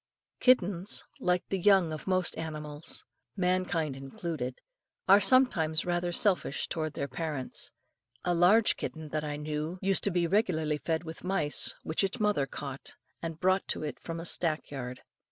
[0.39, 3.05] Kittens, like the young of most animals
[3.37, 4.57] mankind included
[5.07, 7.69] are sometimes rather selfish towards their parents.
[8.25, 12.19] A large kitten that I knew, used to be regularly fed with mice which its
[12.19, 15.01] mother caught and brought to it from a stack yard.